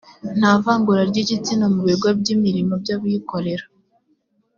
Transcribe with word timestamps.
nta 0.37 0.51
vangura 0.63 1.01
ry’igitsina 1.09 1.65
mu 1.75 1.81
bigo 1.87 2.07
by’imirimo 2.19 2.73
by’abikorera 2.83 3.65